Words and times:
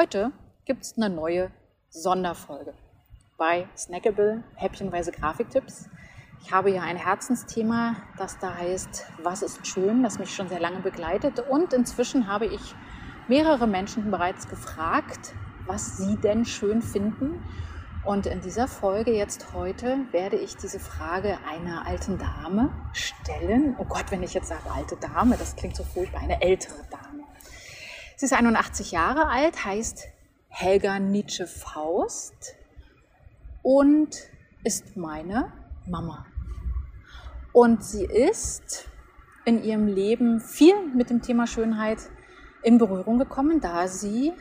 Heute 0.00 0.32
gibt 0.64 0.82
es 0.82 0.96
eine 0.96 1.14
neue 1.14 1.50
Sonderfolge 1.90 2.72
bei 3.36 3.68
Snackable, 3.76 4.42
häppchenweise 4.54 5.12
Grafiktipps. 5.12 5.90
Ich 6.40 6.50
habe 6.50 6.70
hier 6.70 6.80
ein 6.80 6.96
Herzensthema, 6.96 7.96
das 8.16 8.38
da 8.38 8.56
heißt, 8.56 9.04
was 9.22 9.42
ist 9.42 9.66
schön, 9.66 10.02
das 10.02 10.18
mich 10.18 10.34
schon 10.34 10.48
sehr 10.48 10.58
lange 10.58 10.80
begleitet. 10.80 11.40
Und 11.50 11.74
inzwischen 11.74 12.28
habe 12.28 12.46
ich 12.46 12.74
mehrere 13.28 13.66
Menschen 13.66 14.10
bereits 14.10 14.48
gefragt, 14.48 15.34
was 15.66 15.98
sie 15.98 16.16
denn 16.16 16.46
schön 16.46 16.80
finden. 16.80 17.44
Und 18.02 18.24
in 18.24 18.40
dieser 18.40 18.68
Folge 18.68 19.12
jetzt 19.12 19.52
heute 19.52 19.98
werde 20.12 20.36
ich 20.36 20.56
diese 20.56 20.80
Frage 20.80 21.36
einer 21.46 21.86
alten 21.86 22.16
Dame 22.16 22.70
stellen. 22.94 23.76
Oh 23.78 23.84
Gott, 23.84 24.06
wenn 24.08 24.22
ich 24.22 24.32
jetzt 24.32 24.48
sage 24.48 24.70
alte 24.74 24.96
Dame, 24.96 25.36
das 25.36 25.56
klingt 25.56 25.76
so 25.76 25.84
furchtbar, 25.84 26.22
eine 26.22 26.40
ältere 26.40 26.86
Dame. 26.90 27.09
Sie 28.20 28.26
ist 28.26 28.34
81 28.34 28.90
Jahre 28.90 29.28
alt, 29.28 29.64
heißt 29.64 30.08
Helga 30.48 30.98
Nietzsche 30.98 31.46
Faust 31.46 32.54
und 33.62 34.14
ist 34.62 34.94
meine 34.98 35.50
Mama. 35.86 36.26
Und 37.54 37.82
sie 37.82 38.04
ist 38.04 38.90
in 39.46 39.64
ihrem 39.64 39.86
Leben 39.86 40.38
viel 40.38 40.74
mit 40.94 41.08
dem 41.08 41.22
Thema 41.22 41.46
Schönheit 41.46 42.10
in 42.62 42.76
Berührung 42.76 43.18
gekommen, 43.18 43.62
da 43.62 43.88
sie 43.88 44.34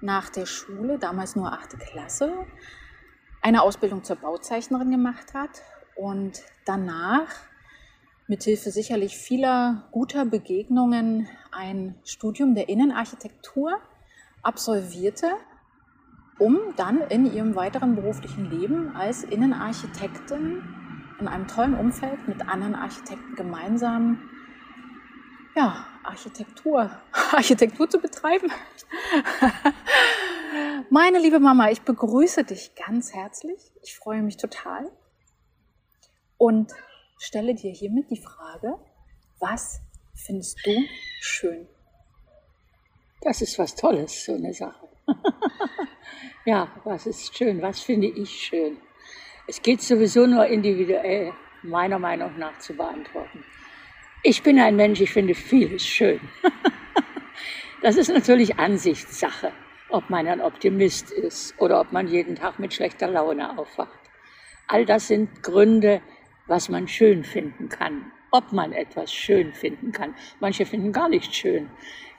nach 0.00 0.30
der 0.30 0.46
Schule, 0.46 0.98
damals 0.98 1.36
nur 1.36 1.52
achte 1.52 1.76
Klasse, 1.76 2.32
eine 3.42 3.60
Ausbildung 3.60 4.02
zur 4.02 4.16
Bauzeichnerin 4.16 4.90
gemacht 4.90 5.34
hat 5.34 5.60
und 5.94 6.40
danach 6.64 7.28
mithilfe 8.28 8.70
sicherlich 8.70 9.16
vieler 9.16 9.88
guter 9.92 10.24
Begegnungen 10.24 11.28
ein 11.52 11.94
Studium 12.04 12.54
der 12.54 12.68
Innenarchitektur 12.68 13.78
absolvierte, 14.42 15.30
um 16.38 16.58
dann 16.76 17.00
in 17.02 17.32
ihrem 17.32 17.54
weiteren 17.54 17.94
beruflichen 17.94 18.50
Leben 18.50 18.94
als 18.96 19.24
Innenarchitektin 19.24 20.62
in 21.18 21.28
einem 21.28 21.46
tollen 21.46 21.74
Umfeld 21.74 22.28
mit 22.28 22.46
anderen 22.48 22.74
Architekten 22.74 23.34
gemeinsam 23.36 24.30
ja, 25.54 25.86
Architektur, 26.02 26.90
Architektur 27.32 27.88
zu 27.88 27.98
betreiben. 27.98 28.50
Meine 30.90 31.18
liebe 31.18 31.40
Mama, 31.40 31.70
ich 31.70 31.80
begrüße 31.82 32.44
dich 32.44 32.74
ganz 32.74 33.14
herzlich. 33.14 33.72
Ich 33.82 33.96
freue 33.96 34.22
mich 34.22 34.36
total 34.36 34.90
und 36.36 36.72
stelle 37.18 37.54
dir 37.54 37.72
hiermit 37.72 38.10
die 38.10 38.20
Frage, 38.20 38.74
was 39.38 39.80
findest 40.14 40.58
du 40.64 40.84
schön? 41.20 41.66
Das 43.20 43.42
ist 43.42 43.58
was 43.58 43.74
Tolles, 43.74 44.24
so 44.24 44.34
eine 44.34 44.52
Sache. 44.52 44.88
ja, 46.44 46.68
was 46.84 47.06
ist 47.06 47.36
schön? 47.36 47.60
Was 47.62 47.80
finde 47.80 48.08
ich 48.08 48.30
schön? 48.30 48.78
Es 49.48 49.62
geht 49.62 49.82
sowieso 49.82 50.26
nur 50.26 50.46
individuell, 50.46 51.32
meiner 51.62 51.98
Meinung 51.98 52.38
nach, 52.38 52.58
zu 52.58 52.74
beantworten. 52.74 53.44
Ich 54.22 54.42
bin 54.42 54.58
ein 54.58 54.76
Mensch, 54.76 55.00
ich 55.00 55.12
finde 55.12 55.34
vieles 55.34 55.86
schön. 55.86 56.20
das 57.82 57.96
ist 57.96 58.08
natürlich 58.08 58.58
Ansichtssache, 58.58 59.52
ob 59.90 60.10
man 60.10 60.26
ein 60.26 60.40
Optimist 60.40 61.10
ist 61.10 61.58
oder 61.60 61.80
ob 61.80 61.92
man 61.92 62.08
jeden 62.08 62.34
Tag 62.34 62.58
mit 62.58 62.74
schlechter 62.74 63.08
Laune 63.08 63.56
aufwacht. 63.58 64.00
All 64.66 64.84
das 64.84 65.08
sind 65.08 65.42
Gründe, 65.44 66.02
was 66.46 66.68
man 66.68 66.88
schön 66.88 67.24
finden 67.24 67.68
kann, 67.68 68.12
ob 68.30 68.52
man 68.52 68.72
etwas 68.72 69.12
schön 69.12 69.52
finden 69.52 69.92
kann. 69.92 70.14
Manche 70.40 70.66
finden 70.66 70.92
gar 70.92 71.08
nicht 71.08 71.34
schön. 71.34 71.70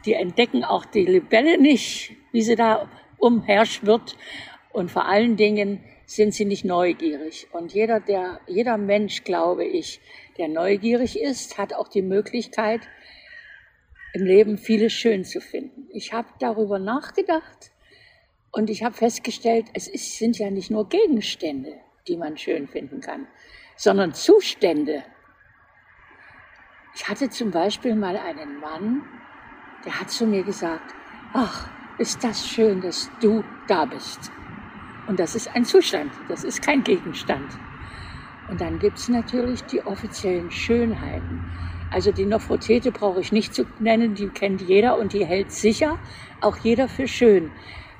Die 0.05 0.13
entdecken 0.13 0.63
auch 0.63 0.85
die 0.85 1.05
Libelle 1.05 1.57
nicht, 1.57 2.15
wie 2.31 2.41
sie 2.41 2.55
da 2.55 2.89
umherschwirrt. 3.17 4.17
Und 4.71 4.91
vor 4.91 5.05
allen 5.05 5.35
Dingen 5.37 5.83
sind 6.05 6.33
sie 6.33 6.45
nicht 6.45 6.65
neugierig. 6.65 7.47
Und 7.51 7.73
jeder, 7.73 7.99
der, 7.99 8.39
jeder 8.47 8.77
Mensch, 8.77 9.23
glaube 9.23 9.65
ich, 9.65 9.99
der 10.37 10.47
neugierig 10.47 11.19
ist, 11.19 11.57
hat 11.57 11.73
auch 11.73 11.87
die 11.87 12.01
Möglichkeit, 12.01 12.81
im 14.13 14.25
Leben 14.25 14.57
vieles 14.57 14.93
schön 14.93 15.25
zu 15.25 15.41
finden. 15.41 15.87
Ich 15.91 16.13
habe 16.13 16.29
darüber 16.39 16.79
nachgedacht 16.79 17.71
und 18.51 18.69
ich 18.69 18.83
habe 18.83 18.95
festgestellt, 18.95 19.65
es 19.73 19.87
ist, 19.87 20.17
sind 20.17 20.39
ja 20.39 20.49
nicht 20.49 20.71
nur 20.71 20.89
Gegenstände, 20.89 21.73
die 22.07 22.17
man 22.17 22.37
schön 22.37 22.67
finden 22.67 23.01
kann, 23.01 23.27
sondern 23.77 24.13
Zustände. 24.13 25.03
Ich 26.95 27.07
hatte 27.07 27.29
zum 27.29 27.51
Beispiel 27.51 27.95
mal 27.95 28.17
einen 28.17 28.59
Mann, 28.59 29.03
der 29.85 29.99
hat 29.99 30.09
zu 30.09 30.25
mir 30.25 30.43
gesagt, 30.43 30.93
ach, 31.33 31.69
ist 31.99 32.23
das 32.23 32.47
schön, 32.47 32.81
dass 32.81 33.09
du 33.21 33.43
da 33.67 33.85
bist. 33.85 34.31
Und 35.07 35.19
das 35.19 35.35
ist 35.35 35.55
ein 35.55 35.63
Zustand, 35.63 36.11
das 36.27 36.43
ist 36.43 36.61
kein 36.61 36.83
Gegenstand. 36.83 37.57
Und 38.49 38.61
dann 38.61 38.79
gibt's 38.79 39.09
natürlich 39.09 39.63
die 39.63 39.85
offiziellen 39.85 40.51
Schönheiten. 40.51 41.45
Also 41.91 42.11
die 42.11 42.25
Nofrotete 42.25 42.91
brauche 42.91 43.21
ich 43.21 43.31
nicht 43.31 43.53
zu 43.53 43.65
nennen, 43.79 44.15
die 44.15 44.27
kennt 44.27 44.61
jeder 44.61 44.97
und 44.97 45.13
die 45.13 45.25
hält 45.25 45.51
sicher 45.51 45.97
auch 46.41 46.57
jeder 46.57 46.87
für 46.87 47.07
schön. 47.07 47.51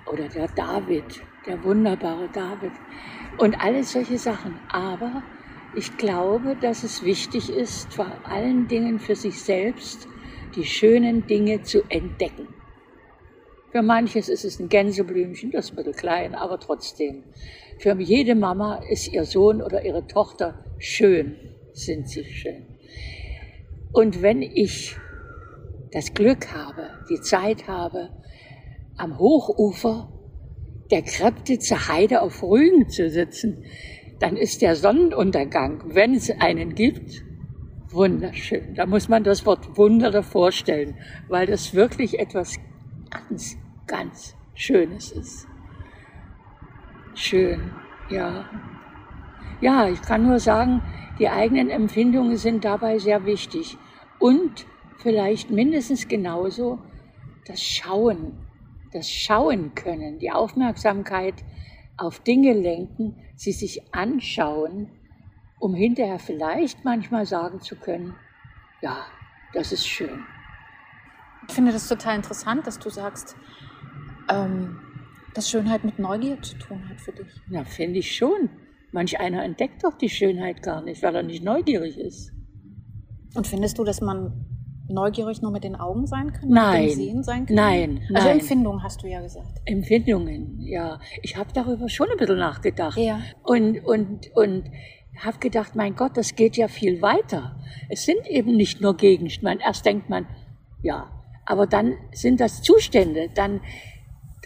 Oder 0.05 0.27
der 0.27 0.47
David, 0.49 1.21
der 1.45 1.63
wunderbare 1.63 2.29
David. 2.29 2.71
Und 3.37 3.61
alles 3.61 3.91
solche 3.91 4.17
Sachen. 4.17 4.59
Aber 4.69 5.23
ich 5.75 5.97
glaube, 5.97 6.55
dass 6.59 6.83
es 6.83 7.03
wichtig 7.03 7.49
ist, 7.49 7.93
vor 7.93 8.11
allen 8.23 8.67
Dingen 8.67 8.99
für 8.99 9.15
sich 9.15 9.41
selbst 9.41 10.07
die 10.55 10.65
schönen 10.65 11.27
Dinge 11.27 11.61
zu 11.63 11.83
entdecken. 11.89 12.47
Für 13.71 13.81
manches 13.81 14.29
ist 14.29 14.45
es 14.45 14.59
ein 14.59 14.69
Gänseblümchen, 14.69 15.51
das 15.51 15.65
ist 15.65 15.71
ein 15.71 15.75
bisschen 15.75 15.93
klein, 15.93 16.35
aber 16.35 16.59
trotzdem. 16.59 17.23
Für 17.79 17.99
jede 17.99 18.33
Mama 18.33 18.81
ist 18.89 19.11
ihr 19.11 19.25
Sohn 19.25 19.61
oder 19.61 19.85
ihre 19.85 20.07
Tochter 20.07 20.63
schön, 20.79 21.35
sind 21.73 22.09
sie 22.09 22.23
schön. 22.23 22.65
Und 23.91 24.21
wenn 24.21 24.41
ich 24.41 24.95
das 25.91 26.13
Glück 26.13 26.53
habe, 26.53 26.89
die 27.09 27.21
Zeit 27.21 27.67
habe, 27.67 28.09
am 28.97 29.19
Hochufer 29.19 30.11
der 30.89 31.01
Kreptitzer 31.01 31.87
Heide 31.87 32.21
auf 32.21 32.41
Rügen 32.41 32.89
zu 32.89 33.09
sitzen, 33.09 33.63
dann 34.19 34.35
ist 34.35 34.61
der 34.61 34.75
Sonnenuntergang, 34.75 35.83
wenn 35.85 36.13
es 36.13 36.29
einen 36.29 36.75
gibt, 36.75 37.23
wunderschön. 37.89 38.75
Da 38.75 38.85
muss 38.85 39.09
man 39.09 39.23
das 39.23 39.45
Wort 39.45 39.77
Wunder 39.77 40.11
davor 40.11 40.51
stellen, 40.51 40.95
weil 41.27 41.47
das 41.47 41.73
wirklich 41.73 42.19
etwas 42.19 42.57
ganz 43.09 43.57
ganz 43.87 44.35
Schönes 44.53 45.11
ist. 45.11 45.47
Schön, 47.15 47.71
ja. 48.09 48.45
Ja, 49.61 49.89
ich 49.89 50.01
kann 50.01 50.27
nur 50.27 50.39
sagen, 50.39 50.83
die 51.17 51.29
eigenen 51.29 51.69
Empfindungen 51.69 52.37
sind 52.37 52.63
dabei 52.63 52.99
sehr 52.99 53.25
wichtig. 53.25 53.77
Und 54.19 54.67
vielleicht 54.97 55.49
mindestens 55.49 56.07
genauso 56.07 56.79
das 57.47 57.63
Schauen, 57.63 58.37
das 58.93 59.09
Schauen 59.09 59.73
können, 59.73 60.19
die 60.19 60.31
Aufmerksamkeit 60.31 61.35
auf 61.97 62.19
Dinge 62.19 62.53
lenken, 62.53 63.15
sie 63.35 63.51
sich 63.51 63.93
anschauen, 63.93 64.89
um 65.59 65.73
hinterher 65.73 66.19
vielleicht 66.19 66.85
manchmal 66.85 67.25
sagen 67.25 67.59
zu 67.61 67.75
können, 67.75 68.15
ja, 68.81 69.05
das 69.53 69.71
ist 69.71 69.87
schön. 69.87 70.23
Ich 71.47 71.55
finde 71.55 71.71
das 71.71 71.87
total 71.87 72.15
interessant, 72.15 72.67
dass 72.67 72.77
du 72.77 72.89
sagst, 72.89 73.35
ähm, 74.29 74.79
dass 75.33 75.49
Schönheit 75.49 75.83
mit 75.83 75.99
Neugier 75.99 76.41
zu 76.41 76.57
tun 76.57 76.87
hat 76.89 76.99
für 76.99 77.11
dich? 77.11 77.27
Na, 77.47 77.63
finde 77.63 77.99
ich 77.99 78.15
schon. 78.15 78.49
Manch 78.91 79.19
einer 79.19 79.43
entdeckt 79.43 79.83
doch 79.83 79.97
die 79.97 80.09
Schönheit 80.09 80.63
gar 80.63 80.81
nicht, 80.81 81.03
weil 81.03 81.15
er 81.15 81.23
nicht 81.23 81.43
neugierig 81.43 81.97
ist. 81.97 82.31
Und 83.35 83.45
findest 83.45 83.77
du, 83.77 83.83
dass 83.83 84.01
man 84.01 84.56
neugierig 84.89 85.41
nur 85.41 85.51
mit 85.51 85.63
den 85.63 85.75
Augen 85.75 86.07
sein 86.07 86.33
kann? 86.33 86.49
Nein. 86.49 86.85
Mit 86.85 86.91
dem 86.91 86.97
Sehen 86.97 87.23
sein 87.23 87.45
kann? 87.45 87.55
Nein. 87.55 88.01
Also 88.13 88.27
nein. 88.27 88.39
Empfindungen 88.39 88.83
hast 88.83 89.03
du 89.03 89.07
ja 89.07 89.21
gesagt. 89.21 89.61
Empfindungen, 89.65 90.59
ja. 90.61 90.99
Ich 91.21 91.35
habe 91.37 91.49
darüber 91.53 91.89
schon 91.89 92.09
ein 92.09 92.17
bisschen 92.17 92.39
nachgedacht. 92.39 92.97
Ja. 92.97 93.19
Und, 93.43 93.79
und, 93.85 94.31
und 94.35 94.63
habe 95.23 95.39
gedacht, 95.39 95.75
mein 95.75 95.95
Gott, 95.95 96.15
das 96.15 96.35
geht 96.35 96.57
ja 96.57 96.67
viel 96.67 97.01
weiter. 97.01 97.59
Es 97.89 98.05
sind 98.05 98.27
eben 98.27 98.55
nicht 98.55 98.81
nur 98.81 98.95
Gegenstände. 98.95 99.63
Erst 99.63 99.85
denkt 99.85 100.09
man, 100.09 100.27
ja, 100.83 101.07
aber 101.45 101.65
dann 101.67 101.95
sind 102.11 102.39
das 102.39 102.61
Zustände. 102.61 103.29
Dann 103.33 103.61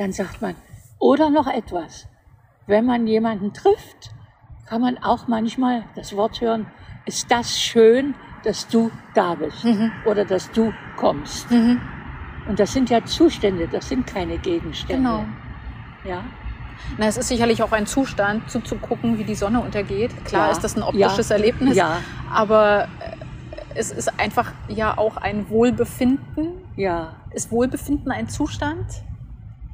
dann 0.01 0.13
sagt 0.13 0.41
man, 0.41 0.55
oder 0.99 1.29
noch 1.29 1.47
etwas. 1.47 2.07
Wenn 2.67 2.85
man 2.85 3.07
jemanden 3.07 3.53
trifft, 3.53 4.11
kann 4.65 4.81
man 4.81 4.97
auch 4.97 5.27
manchmal 5.27 5.83
das 5.95 6.15
Wort 6.15 6.41
hören, 6.41 6.67
ist 7.05 7.29
das 7.31 7.59
schön, 7.59 8.15
dass 8.43 8.67
du 8.67 8.91
da 9.13 9.35
bist 9.35 9.63
mhm. 9.63 9.91
oder 10.05 10.25
dass 10.25 10.51
du 10.51 10.73
kommst. 10.97 11.49
Mhm. 11.51 11.79
Und 12.47 12.59
das 12.59 12.73
sind 12.73 12.89
ja 12.89 13.03
Zustände, 13.05 13.67
das 13.67 13.89
sind 13.89 14.07
keine 14.07 14.37
Gegenstände. 14.37 15.01
Genau. 15.09 15.25
Ja. 16.03 16.23
Na, 16.97 17.05
es 17.05 17.17
ist 17.17 17.27
sicherlich 17.27 17.61
auch 17.61 17.71
ein 17.71 17.85
Zustand, 17.85 18.49
zuzugucken, 18.49 19.19
wie 19.19 19.23
die 19.23 19.35
Sonne 19.35 19.59
untergeht. 19.61 20.11
Klar 20.25 20.47
Ja. 20.47 20.51
ist 20.51 20.63
das 20.63 20.75
ein 20.75 20.81
optisches 20.83 21.29
Ja. 21.29 21.35
Erlebnis, 21.35 21.75
Ja. 21.75 21.97
aber 22.33 22.83
äh, 22.83 22.87
es 23.75 23.91
ist 23.91 24.19
einfach 24.19 24.51
ja 24.67 24.97
auch 24.97 25.17
ein 25.17 25.49
Wohlbefinden. 25.49 26.53
Ja, 26.75 27.15
Ist 27.33 27.51
Wohlbefinden 27.51 28.11
ein 28.11 28.27
Zustand? 28.27 28.85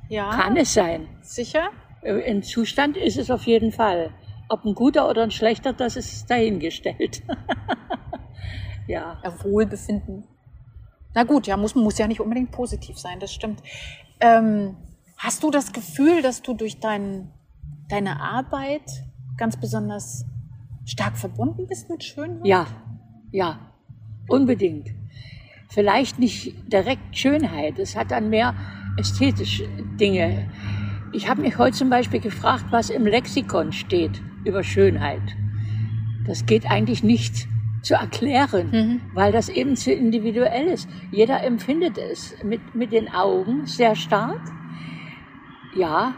Ja. 0.10 0.30
Kann 0.30 0.58
es 0.58 0.74
sein. 0.74 1.08
Sicher? 1.22 1.70
Äh, 2.02 2.30
Ein 2.30 2.44
Zustand 2.44 2.98
ist 2.98 3.18
es 3.18 3.32
auf 3.32 3.44
jeden 3.44 3.72
Fall. 3.72 4.12
Ob 4.50 4.64
ein 4.66 4.76
guter 4.76 5.10
oder 5.10 5.24
ein 5.24 5.32
schlechter, 5.32 5.74
das 5.74 5.96
ist 5.96 6.30
dahingestellt. 6.30 7.24
ja. 8.88 9.22
Wohlbefinden. 9.44 10.24
Na 11.14 11.24
gut, 11.24 11.48
ja, 11.48 11.58
muss, 11.58 11.76
muss 11.76 11.98
ja 11.98 12.08
nicht 12.08 12.22
unbedingt 12.22 12.52
positiv 12.52 12.98
sein, 12.98 13.20
das 13.20 13.34
stimmt. 13.34 13.62
Ähm, 14.20 14.76
hast 15.18 15.44
du 15.44 15.52
das 15.52 15.74
Gefühl, 15.74 16.22
dass 16.22 16.42
du 16.42 16.54
durch 16.54 16.80
dein, 16.80 17.32
deine 17.90 18.20
Arbeit 18.22 19.04
ganz 19.38 19.58
besonders 19.58 20.26
stark 20.86 21.18
verbunden 21.18 21.68
bist 21.68 21.90
mit 21.90 22.04
Schönheit? 22.04 22.46
Ja, 22.46 22.68
ja, 23.32 23.60
unbedingt. 24.28 24.90
Vielleicht 25.70 26.20
nicht 26.20 26.54
direkt 26.72 27.18
Schönheit, 27.18 27.80
es 27.80 27.96
hat 27.96 28.12
dann 28.12 28.30
mehr 28.30 28.56
ästhetische 28.98 29.68
Dinge. 30.00 30.50
Ich 31.14 31.30
habe 31.30 31.42
mich 31.42 31.58
heute 31.58 31.78
zum 31.78 31.90
Beispiel 31.90 32.20
gefragt, 32.20 32.66
was 32.72 32.90
im 32.90 33.06
Lexikon 33.06 33.72
steht 33.72 34.22
über 34.46 34.64
Schönheit. 34.64 35.36
Das 36.26 36.46
geht 36.46 36.70
eigentlich 36.70 37.04
nicht 37.04 37.48
zu 37.88 37.96
erklären, 37.96 38.70
Mhm. 38.72 39.02
weil 39.14 39.32
das 39.32 39.50
eben 39.50 39.76
zu 39.76 39.92
individuell 39.94 40.68
ist. 40.68 40.88
Jeder 41.12 41.44
empfindet 41.44 41.98
es 41.98 42.36
mit, 42.44 42.76
mit 42.76 42.92
den 42.92 43.10
Augen 43.14 43.66
sehr 43.66 43.96
stark, 43.96 44.42
ja, 45.76 46.14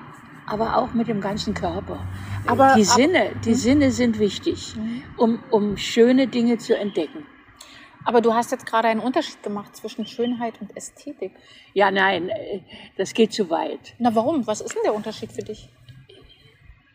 aber 0.48 0.77
auch 0.77 0.94
mit 0.94 1.07
dem 1.07 1.21
ganzen 1.21 1.54
Körper. 1.54 2.00
Aber- 2.48 2.74
die 2.75 2.81
ab- 2.81 2.88
Sinne, 2.95 3.31
die 3.45 3.54
Sinne 3.54 3.92
sind 3.92 4.18
wichtig, 4.19 4.75
um, 5.18 5.39
um 5.51 5.77
schöne 5.77 6.27
Dinge 6.27 6.57
zu 6.57 6.75
entdecken. 6.77 7.25
Aber 8.06 8.22
du 8.22 8.33
hast 8.33 8.51
jetzt 8.51 8.65
gerade 8.65 8.88
einen 8.88 9.01
Unterschied 9.01 9.44
gemacht 9.44 9.75
zwischen 9.75 10.06
Schönheit 10.07 10.54
und 10.62 10.75
Ästhetik. 10.75 11.33
Ja, 11.74 11.92
nein, 11.92 12.30
äh, 12.30 12.62
das 12.98 13.13
geht 13.13 13.33
zu 13.33 13.50
weit. 13.50 13.94
Na 14.00 14.15
warum? 14.15 14.48
Was 14.48 14.62
ist 14.62 14.74
denn 14.74 14.81
der 14.86 14.95
Unterschied 14.95 15.31
für 15.31 15.44
dich? 15.44 15.69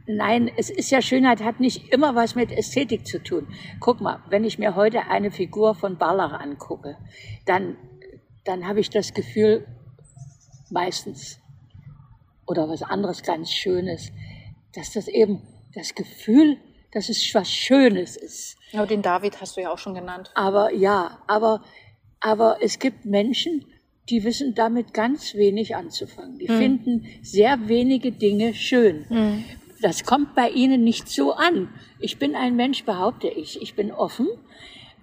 Nein, 0.07 0.51
es 0.57 0.69
ist 0.69 0.91
ja 0.91 1.01
Schönheit, 1.01 1.43
hat 1.43 1.61
nicht 1.61 1.93
immer 1.93 2.15
was 2.15 2.35
mit 2.35 2.53
Ästhetik 2.53 3.07
zu 3.07 3.23
tun. 3.23 3.49
Guck 3.81 4.01
mal, 4.01 4.23
wenn 4.29 4.45
ich 4.45 4.59
mir 4.59 4.75
heute 4.75 5.07
eine 5.09 5.31
Figur 5.31 5.75
von 5.75 5.97
Ballach 5.97 6.33
angucke, 6.33 6.99
dann, 7.47 7.77
dann 8.45 8.69
habe 8.69 8.81
ich 8.81 8.91
das 8.91 9.15
Gefühl, 9.15 9.67
meistens, 10.71 11.41
oder 12.47 12.69
was 12.69 12.83
anderes 12.83 13.23
ganz 13.23 13.51
Schönes, 13.51 14.13
dass 14.75 14.93
das 14.93 15.09
eben 15.09 15.41
das 15.75 15.95
Gefühl, 15.95 16.59
dass 16.93 17.09
es 17.09 17.35
was 17.35 17.51
Schönes 17.51 18.17
ist. 18.17 18.57
Ja, 18.73 18.85
den 18.85 19.01
David 19.01 19.41
hast 19.41 19.57
du 19.57 19.63
ja 19.63 19.71
auch 19.71 19.79
schon 19.79 19.95
genannt. 19.95 20.31
Aber 20.35 20.73
ja, 20.73 21.19
aber, 21.27 21.65
aber 22.21 22.59
es 22.61 22.79
gibt 22.79 23.07
Menschen, 23.07 23.65
die 24.11 24.23
wissen 24.25 24.55
damit 24.55 24.93
ganz 24.93 25.35
wenig 25.35 25.75
anzufangen. 25.77 26.39
Die 26.39 26.47
finden 26.47 27.07
sehr 27.23 27.69
wenige 27.69 28.13
Dinge 28.13 28.53
schön. 28.53 29.07
Das 29.81 30.05
kommt 30.05 30.35
bei 30.35 30.49
ihnen 30.51 30.85
nicht 30.85 31.09
so 31.09 31.33
an. 31.33 31.69
Ich 31.99 32.19
bin 32.19 32.35
ein 32.37 32.57
Mensch, 32.57 32.85
behaupte 32.85 33.29
ich. 33.29 33.61
Ich 33.61 33.75
bin 33.75 33.91
offen 33.93 34.29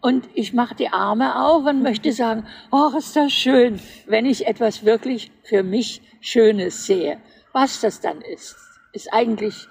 und 0.02 0.28
ich 0.34 0.54
mache 0.54 0.76
die 0.76 0.90
Arme 0.90 1.44
auf 1.44 1.66
und 1.66 1.84
möchte 1.84 2.12
sagen, 2.12 2.46
oh, 2.72 2.90
ist 2.98 3.16
das 3.16 3.32
schön, 3.32 3.80
wenn 4.08 4.26
ich 4.26 4.48
etwas 4.48 4.84
wirklich 4.86 5.32
für 5.44 5.64
mich 5.64 6.02
Schönes 6.20 6.86
sehe. 6.86 7.20
Was 7.54 7.82
das 7.82 8.00
dann 8.02 8.22
ist, 8.22 8.56
ist 8.94 9.14
eigentlich 9.14 9.68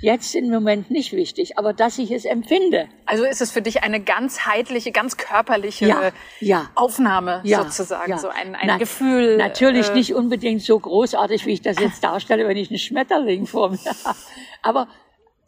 jetzt 0.00 0.34
im 0.34 0.48
Moment 0.50 0.90
nicht 0.90 1.12
wichtig, 1.12 1.58
aber 1.58 1.72
dass 1.72 1.98
ich 1.98 2.10
es 2.12 2.24
empfinde. 2.24 2.88
Also 3.04 3.24
ist 3.24 3.40
es 3.40 3.50
für 3.50 3.62
dich 3.62 3.82
eine 3.82 4.00
ganzheitliche, 4.00 4.92
ganz 4.92 5.16
körperliche 5.16 5.86
Ja, 5.88 6.12
ja. 6.40 6.70
Aufnahme 6.76 7.40
Ja, 7.44 7.64
sozusagen, 7.64 8.16
so 8.18 8.28
ein, 8.28 8.54
ein 8.54 8.66
Na- 8.68 8.78
Gefühl. 8.78 9.36
Natürlich 9.36 9.90
äh, 9.90 9.94
nicht 9.94 10.14
unbedingt 10.14 10.62
so 10.62 10.78
großartig, 10.78 11.46
wie 11.46 11.52
ich 11.54 11.62
das 11.62 11.80
jetzt 11.80 12.02
darstelle, 12.04 12.46
wenn 12.46 12.56
ich 12.56 12.70
einen 12.70 12.78
Schmetterling 12.78 13.46
vor 13.46 13.70
mir 13.70 13.78
habe. 14.04 14.18
Aber 14.62 14.88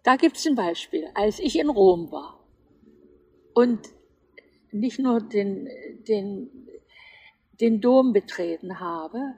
da 0.03 0.17
gibt 0.17 0.37
es 0.37 0.47
ein 0.47 0.57
Beispiel. 0.57 1.09
Als 1.15 1.39
ich 1.39 1.59
in 1.59 1.69
Rom 1.71 2.11
war 2.11 2.41
und 3.55 3.79
nicht 4.73 4.99
nur 4.99 5.21
den, 5.21 5.69
den, 6.09 6.51
den 7.61 7.81
Dom 7.81 8.13
betreten 8.13 8.81
habe, 8.81 9.35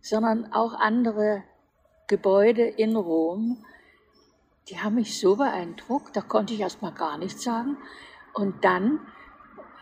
sondern 0.00 0.52
auch 0.52 0.74
andere 0.74 1.42
Gebäude 2.08 2.62
in 2.62 2.94
Rom, 2.96 3.64
die 4.68 4.80
haben 4.80 4.94
mich 4.94 5.18
so 5.18 5.36
beeindruckt, 5.36 6.16
da 6.16 6.20
konnte 6.20 6.54
ich 6.54 6.60
erst 6.60 6.82
mal 6.82 6.92
gar 6.92 7.18
nichts 7.18 7.42
sagen. 7.42 7.76
Und 8.32 8.64
dann 8.64 9.00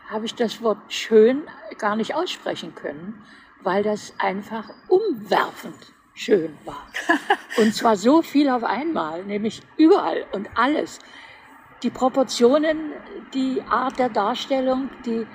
habe 0.09 0.25
ich 0.25 0.35
das 0.35 0.61
Wort 0.61 0.79
schön 0.89 1.43
gar 1.77 1.95
nicht 1.95 2.15
aussprechen 2.15 2.75
können, 2.75 3.23
weil 3.61 3.83
das 3.83 4.13
einfach 4.17 4.69
umwerfend 4.87 5.93
schön 6.13 6.57
war. 6.65 6.85
Und 7.57 7.73
zwar 7.73 7.95
so 7.95 8.21
viel 8.21 8.49
auf 8.49 8.63
einmal, 8.63 9.23
nämlich 9.23 9.61
überall 9.77 10.25
und 10.31 10.49
alles. 10.55 10.99
Die 11.83 11.89
Proportionen, 11.89 12.91
die 13.33 13.61
Art 13.69 13.97
der 13.97 14.09
Darstellung, 14.09 14.89
die, 15.05 15.25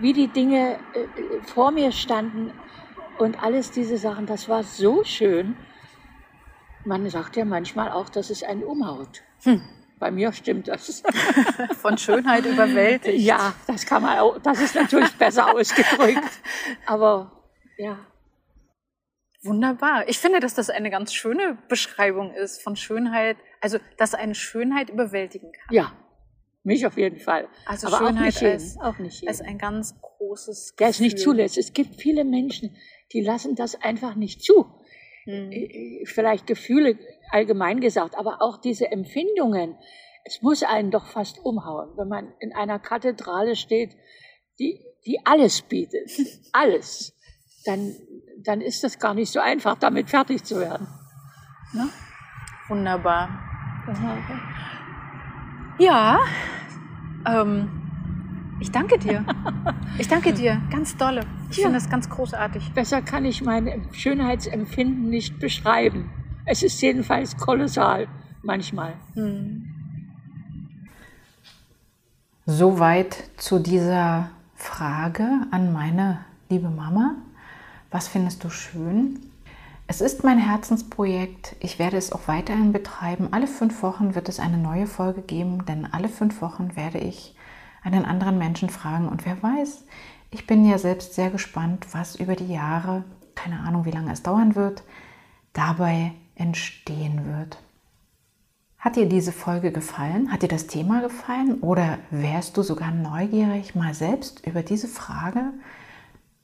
wie 0.00 0.12
die 0.12 0.28
Dinge 0.28 0.78
äh, 0.94 1.42
vor 1.42 1.70
mir 1.70 1.92
standen 1.92 2.52
und 3.18 3.42
alles 3.42 3.70
diese 3.70 3.98
Sachen, 3.98 4.26
das 4.26 4.48
war 4.48 4.62
so 4.62 5.02
schön. 5.04 5.56
Man 6.84 7.08
sagt 7.10 7.36
ja 7.36 7.44
manchmal 7.44 7.90
auch, 7.92 8.08
dass 8.08 8.30
es 8.30 8.42
einen 8.42 8.64
umhaut. 8.64 9.22
Bei 9.98 10.10
mir 10.10 10.32
stimmt 10.32 10.66
das. 10.68 11.02
von 11.80 11.96
Schönheit 11.96 12.44
überwältigt. 12.44 13.18
Ja, 13.20 13.54
das 13.68 13.86
kann 13.86 14.02
man 14.02 14.18
auch, 14.18 14.38
das 14.38 14.60
ist 14.60 14.74
natürlich 14.74 15.12
besser 15.12 15.54
ausgedrückt. 15.54 16.40
Aber 16.86 17.30
ja, 17.78 17.98
Wunderbar. 19.44 20.08
Ich 20.08 20.18
finde, 20.18 20.38
dass 20.38 20.54
das 20.54 20.70
eine 20.70 20.88
ganz 20.90 21.12
schöne 21.12 21.58
Beschreibung 21.68 22.32
ist 22.32 22.62
von 22.62 22.76
Schönheit, 22.76 23.36
also 23.60 23.78
dass 23.98 24.14
eine 24.14 24.36
Schönheit 24.36 24.88
überwältigen 24.88 25.50
kann. 25.52 25.74
ja, 25.74 25.92
mich 26.62 26.86
auf 26.86 26.96
jeden 26.96 27.18
Fall. 27.18 27.48
Also 27.66 27.88
Aber 27.88 27.96
auch 27.96 28.00
Schönheit 28.06 28.26
nicht 28.26 28.40
jeden, 28.40 28.52
als- 28.52 28.78
auch 28.80 28.98
nicht 28.98 29.16
jeden. 29.22 29.28
Als 29.28 29.40
ein 29.40 29.58
ganz 29.58 30.00
großes 30.00 30.76
der 30.78 30.88
es 30.90 31.00
nicht 31.00 31.16
Gefühl. 31.16 31.24
zulässt. 31.24 31.58
Es 31.58 31.72
gibt 31.72 32.00
viele 32.00 32.22
Menschen, 32.24 32.76
die 33.12 33.20
lassen 33.20 33.56
das 33.56 33.74
einfach 33.82 34.14
nicht 34.14 34.42
zu. 34.44 34.72
Hm. 35.24 35.52
Äh, 35.52 36.04
Vielleicht 36.06 36.46
Gefühle 36.46 36.98
allgemein 37.30 37.80
gesagt, 37.80 38.16
aber 38.16 38.42
auch 38.42 38.58
diese 38.58 38.90
Empfindungen. 38.90 39.76
Es 40.24 40.40
muss 40.42 40.62
einen 40.62 40.90
doch 40.90 41.06
fast 41.06 41.38
umhauen, 41.44 41.96
wenn 41.96 42.08
man 42.08 42.32
in 42.38 42.52
einer 42.52 42.78
Kathedrale 42.78 43.56
steht, 43.56 43.96
die, 44.58 44.80
die 45.04 45.18
alles 45.24 45.62
bietet. 45.62 46.10
Alles. 46.52 47.14
Dann, 47.64 47.94
dann 48.44 48.60
ist 48.60 48.84
das 48.84 48.98
gar 48.98 49.14
nicht 49.14 49.32
so 49.32 49.40
einfach, 49.40 49.78
damit 49.78 50.10
fertig 50.10 50.44
zu 50.44 50.60
werden. 50.60 50.86
Ne? 51.72 51.88
Wunderbar. 52.68 53.28
Ja, 55.78 56.20
ähm, 57.26 57.81
ich 58.62 58.70
danke 58.70 58.98
dir. 58.98 59.24
Ich 59.98 60.08
danke 60.08 60.32
dir, 60.40 60.60
ganz 60.70 60.96
dolle. 60.96 61.20
Ich 61.50 61.58
Ja. 61.58 61.64
finde 61.64 61.78
das 61.78 61.90
ganz 61.90 62.08
großartig. 62.08 62.72
Besser 62.72 63.02
kann 63.02 63.24
ich 63.24 63.42
mein 63.42 63.88
Schönheitsempfinden 63.92 65.10
nicht 65.10 65.38
beschreiben. 65.38 66.10
Es 66.46 66.62
ist 66.62 66.80
jedenfalls 66.80 67.36
kolossal 67.36 68.06
manchmal. 68.42 68.94
Soweit 72.46 73.16
zu 73.36 73.58
dieser 73.58 74.30
Frage 74.54 75.28
an 75.50 75.72
meine 75.72 76.24
liebe 76.48 76.70
Mama. 76.70 77.16
Was 77.90 78.08
findest 78.08 78.42
du 78.44 78.50
schön? 78.50 79.20
Es 79.86 80.00
ist 80.00 80.24
mein 80.24 80.38
Herzensprojekt. 80.38 81.56
Ich 81.60 81.78
werde 81.78 81.96
es 81.96 82.12
auch 82.12 82.26
weiterhin 82.28 82.72
betreiben. 82.72 83.28
Alle 83.32 83.46
fünf 83.46 83.82
Wochen 83.82 84.14
wird 84.14 84.28
es 84.28 84.40
eine 84.40 84.56
neue 84.56 84.86
Folge 84.86 85.20
geben, 85.22 85.64
denn 85.66 85.86
alle 85.92 86.08
fünf 86.08 86.40
Wochen 86.40 86.74
werde 86.76 86.98
ich 86.98 87.34
einen 87.82 88.04
anderen 88.04 88.38
Menschen 88.38 88.68
fragen. 88.68 89.08
Und 89.08 89.26
wer 89.26 89.42
weiß, 89.42 89.84
ich 90.30 90.46
bin 90.46 90.64
ja 90.64 90.78
selbst 90.78 91.14
sehr 91.14 91.30
gespannt, 91.30 91.86
was 91.92 92.16
über 92.16 92.36
die 92.36 92.52
Jahre, 92.52 93.04
keine 93.34 93.60
Ahnung, 93.60 93.84
wie 93.84 93.90
lange 93.90 94.12
es 94.12 94.22
dauern 94.22 94.54
wird, 94.54 94.82
dabei 95.52 96.12
entstehen 96.34 97.26
wird. 97.26 97.58
Hat 98.78 98.96
dir 98.96 99.08
diese 99.08 99.30
Folge 99.30 99.70
gefallen? 99.70 100.32
Hat 100.32 100.42
dir 100.42 100.48
das 100.48 100.66
Thema 100.66 101.02
gefallen? 101.02 101.60
Oder 101.60 101.98
wärst 102.10 102.56
du 102.56 102.62
sogar 102.62 102.90
neugierig, 102.90 103.74
mal 103.74 103.94
selbst 103.94 104.44
über 104.46 104.62
diese 104.62 104.88
Frage 104.88 105.52